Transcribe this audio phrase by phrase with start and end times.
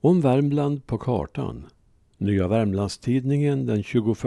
[0.00, 1.66] Om Värmland på kartan.
[2.18, 4.18] Nya Värmlandstidningen den 21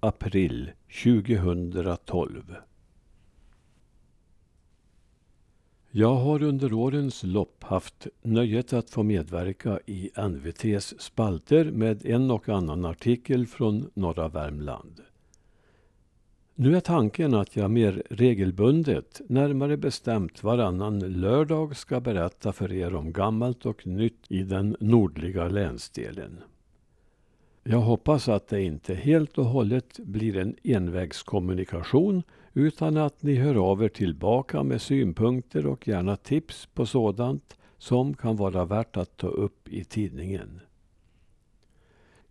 [0.00, 0.70] april
[1.04, 2.54] 2012.
[5.90, 12.30] Jag har under årens lopp haft nöjet att få medverka i NVTs spalter med en
[12.30, 15.00] och annan artikel från norra Värmland.
[16.62, 22.94] Nu är tanken att jag mer regelbundet, närmare bestämt varannan lördag ska berätta för er
[22.94, 26.40] om gammalt och nytt i den nordliga länsdelen.
[27.64, 32.22] Jag hoppas att det inte helt och hållet blir en envägskommunikation
[32.54, 38.14] utan att ni hör av er tillbaka med synpunkter och gärna tips på sådant som
[38.14, 40.60] kan vara värt att ta upp i tidningen.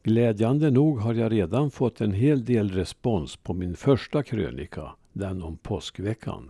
[0.03, 5.43] Glädjande nog har jag redan fått en hel del respons på min första krönika, den
[5.43, 6.49] om påskveckan.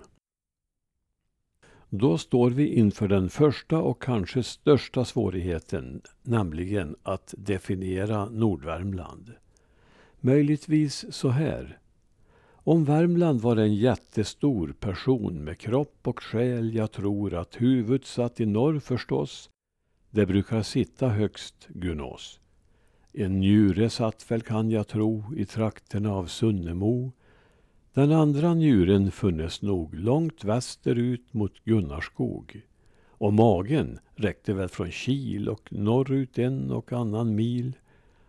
[1.89, 9.33] Då står vi inför den första och kanske största svårigheten, nämligen att definiera Nordvärmland.
[10.19, 11.79] Möjligtvis så här.
[12.51, 18.39] Om Värmland var en jättestor person med kropp och själ, jag tror att huvudet satt
[18.39, 19.49] i norr förstås.
[20.09, 22.39] Det brukar sitta högst Gunås.
[23.13, 27.11] En njure satt väl, kan jag tro, i trakterna av Sunnemo.
[27.93, 32.61] Den andra njuren funnes nog långt västerut mot Gunnarskog.
[33.07, 37.75] Och magen räckte väl från Kil och norrut en och annan mil.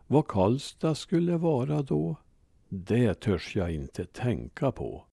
[0.07, 2.17] Vad Karlstad skulle vara då,
[2.69, 5.05] det törs jag inte tänka på.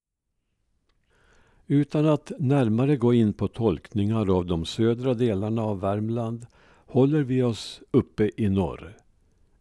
[1.67, 6.45] Utan att närmare gå in på tolkningar av de södra delarna av Värmland
[6.85, 8.97] håller vi oss uppe i norr.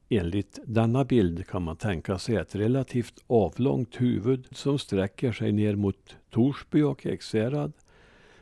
[0.08, 5.76] Enligt denna bild kan man tänka sig ett relativt avlångt huvud som sträcker sig ner
[5.76, 7.72] mot Torsby och Ekshärad,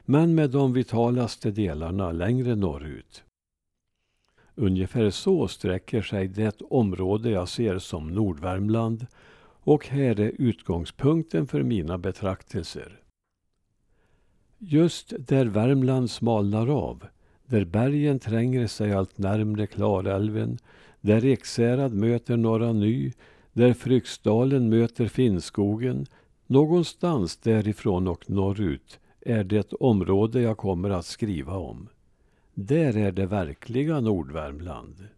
[0.04, 3.24] men med de vitalaste delarna längre norrut.
[4.54, 9.06] Ungefär så sträcker sig det område jag ser som Nordvärmland
[9.64, 13.00] och här är utgångspunkten för mina betraktelser.
[14.58, 17.04] Just där Värmland smalnar av,
[17.46, 20.58] där bergen tränger sig allt närmre Klarälven,
[21.04, 23.12] där Ekshärad möter Norra Ny,
[23.52, 26.06] där Fryksdalen möter Finnskogen,
[26.46, 31.88] någonstans därifrån och norrut är det område jag kommer att skriva om.
[32.54, 35.08] Där är det verkliga Nordvärmland.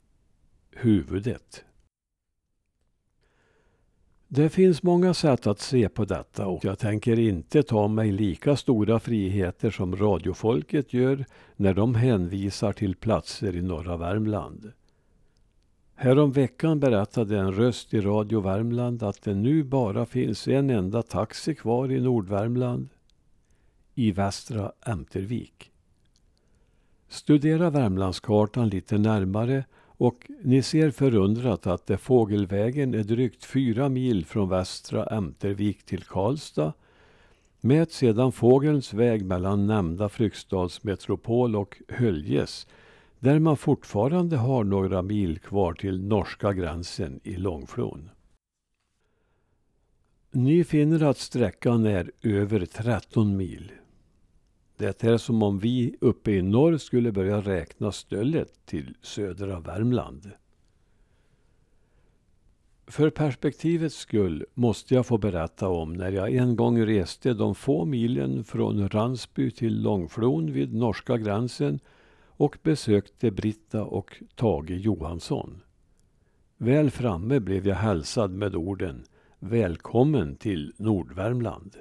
[0.70, 1.64] Huvudet.
[4.28, 8.56] Det finns många sätt att se på detta och jag tänker inte ta mig lika
[8.56, 11.24] stora friheter som radiofolket gör
[11.56, 14.72] när de hänvisar till platser i norra Värmland.
[15.99, 21.55] Häromveckan berättade en röst i Radio Värmland att det nu bara finns en enda taxi
[21.55, 22.89] kvar i Nordvärmland,
[23.95, 25.71] i västra Ämtervik.
[27.09, 34.25] Studera Värmlandskartan lite närmare och ni ser förundrat att det fågelvägen är drygt fyra mil
[34.27, 36.73] från västra Ämtervik till Karlstad.
[37.61, 42.67] Mät sedan fågelns väg mellan nämnda Fryksdalsmetropol och Höljes
[43.26, 48.10] där man fortfarande har några mil kvar till norska gränsen i Långflon.
[50.31, 53.72] Ni finner att sträckan är över 13 mil.
[54.76, 60.31] Det är som om vi uppe i norr skulle börja räkna stöllet till södra Värmland.
[62.86, 67.84] För perspektivets skull måste jag få berätta om när jag en gång reste de få
[67.84, 71.81] milen från Ransby till Långflon vid norska gränsen
[72.36, 75.62] och besökte Britta och Tage Johansson.
[76.56, 79.04] Väl framme blev jag hälsad med orden
[79.38, 81.76] Välkommen till Nordvärmland.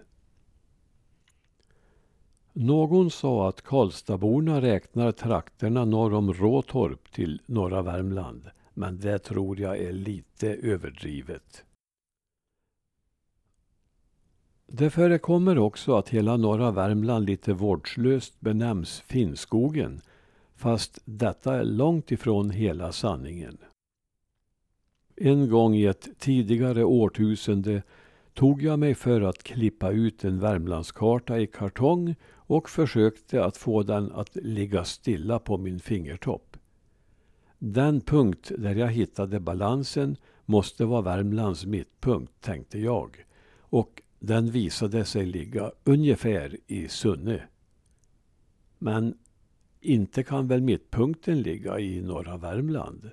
[2.54, 9.60] Någon sa att Karlstadborna räknar trakterna norr om Råtorp till norra Värmland, men det tror
[9.60, 11.66] jag är lite överdrivet.
[14.68, 20.02] Det förekommer också att hela norra Värmland lite vårdslöst benämns Finnskogen,
[20.56, 23.58] fast detta är långt ifrån hela sanningen.
[25.16, 27.84] En gång i ett tidigare årtusende
[28.34, 33.84] tog jag mig för att klippa ut en Värmlandskarta i kartong och försökte att få
[33.84, 36.58] den att ligga stilla på min fingertopp.
[37.60, 43.26] Den punkt där jag hittade balansen måste vara Värmlands mittpunkt, tänkte jag.
[43.60, 47.42] Och den visade sig ligga ungefär i Sunne.
[48.78, 49.18] Men
[49.86, 53.10] inte kan väl mittpunkten ligga i norra Värmland?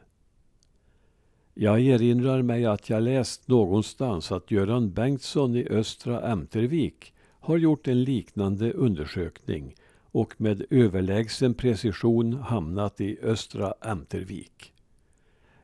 [1.54, 7.88] Jag erinrar mig att jag läst någonstans att Göran Bengtsson i östra Ämtervik har gjort
[7.88, 9.74] en liknande undersökning
[10.12, 14.72] och med överlägsen precision hamnat i östra Ämtervik.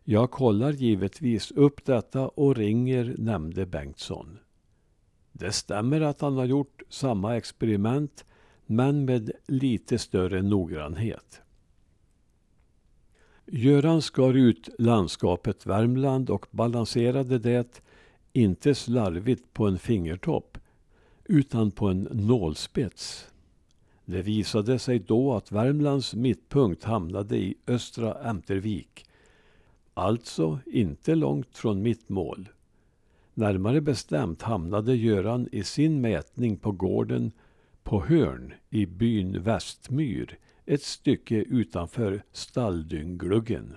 [0.05, 4.39] Jag kollar givetvis upp detta och ringer nämnde Bengtsson.
[5.33, 8.25] Det stämmer att han har gjort samma experiment
[8.71, 11.41] men med lite större noggrannhet.
[13.47, 17.83] Göran skar ut landskapet Värmland och balanserade det,
[18.33, 20.59] inte slarvigt på en fingertopp,
[21.25, 23.29] utan på en nålspets.
[24.05, 29.05] Det visade sig då att Värmlands mittpunkt hamnade i östra Ämtervik.
[29.95, 32.49] Alltså inte långt från mitt mål.
[33.35, 37.33] Närmare bestämt hamnade Göran i sin mätning på gården
[37.89, 43.77] på Hörn i byn Västmyr ett stycke utanför Stalldyngluggen.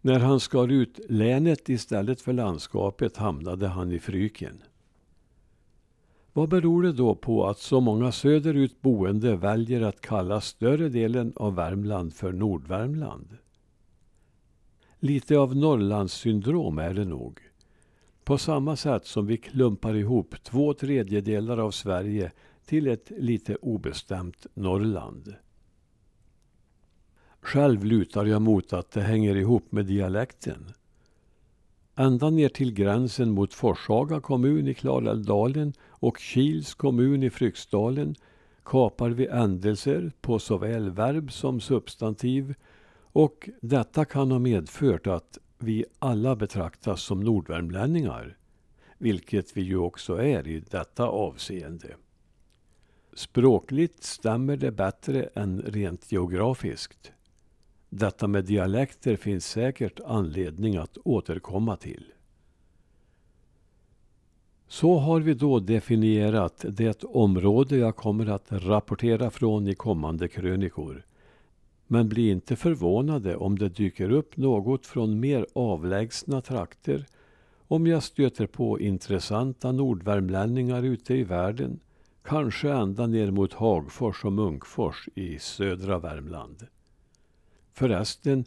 [0.00, 4.62] När han skar ut länet istället för landskapet hamnade han i Fryken.
[6.32, 11.32] Vad beror det då på att så många söderut boende väljer att kalla större delen
[11.36, 13.36] av Värmland för Nordvärmland?
[14.98, 17.51] Lite av Norrlandssyndrom är det nog.
[18.24, 22.32] På samma sätt som vi klumpar ihop två tredjedelar av Sverige
[22.66, 25.34] till ett lite obestämt Norrland.
[27.40, 30.72] Själv lutar jag mot att det hänger ihop med dialekten.
[31.96, 38.14] Ända ner till gränsen mot Forshaga kommun i Klarälvdalen och Kils kommun i Fryksdalen
[38.64, 42.54] kapar vi ändelser på såväl verb som substantiv
[43.12, 48.36] och detta kan ha medfört att vi alla betraktas som nordvärmlänningar,
[48.98, 51.96] vilket vi ju också är i detta avseende.
[53.14, 57.12] Språkligt stämmer det bättre än rent geografiskt.
[57.88, 62.04] Detta med dialekter finns säkert anledning att återkomma till.
[64.68, 71.04] Så har vi då definierat det område jag kommer att rapportera från i kommande krönikor.
[71.92, 77.06] Men bli inte förvånade om det dyker upp något från mer avlägsna trakter,
[77.68, 81.80] om jag stöter på intressanta nordvärmlänningar ute i världen,
[82.22, 86.66] kanske ända ner mot Hagfors och Munkfors i södra Värmland.
[87.72, 88.44] Förresten,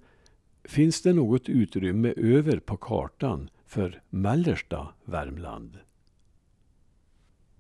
[0.64, 5.78] finns det något utrymme över på kartan för mellersta Värmland?